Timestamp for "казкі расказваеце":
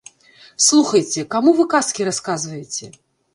1.75-2.85